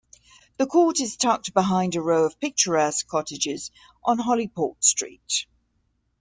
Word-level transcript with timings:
The 0.57 0.65
court 0.65 0.99
is 0.99 1.15
tucked 1.15 1.53
behind 1.53 1.93
a 1.95 2.01
row 2.01 2.23
of 2.25 2.39
picturesque 2.39 3.07
cottages 3.07 3.69
on 4.03 4.17
Holyport 4.17 4.77
Street. 4.83 5.45